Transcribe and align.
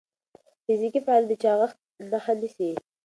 فزیکي 0.65 0.99
فعالیت 1.05 1.29
د 1.29 1.31
چاغښت 1.43 1.77
مخه 2.11 2.33
نیسي. 2.39 2.69